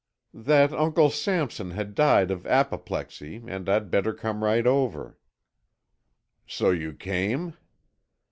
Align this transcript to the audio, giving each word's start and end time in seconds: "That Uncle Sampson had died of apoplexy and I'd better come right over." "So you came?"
"That 0.33 0.73
Uncle 0.73 1.11
Sampson 1.11 1.69
had 1.69 1.93
died 1.93 2.31
of 2.31 2.47
apoplexy 2.47 3.43
and 3.45 3.69
I'd 3.69 3.91
better 3.91 4.15
come 4.15 4.43
right 4.43 4.65
over." 4.65 5.19
"So 6.47 6.71
you 6.71 6.91
came?" 6.95 7.55